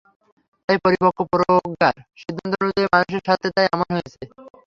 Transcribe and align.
তাই 0.69 0.77
পরিপক্ব 0.85 1.19
প্রজ্ঞার 1.31 1.93
সিদ্ধান্ত 2.21 2.53
অনুযায়ী 2.61 2.87
মানুষের 2.93 3.23
স্বার্থে 3.25 3.49
তা 3.55 3.61
এমন 3.67 3.87
হয়েছে। 3.95 4.21